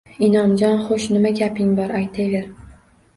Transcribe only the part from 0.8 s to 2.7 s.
Xo`sh, nima gaping bor, aytaver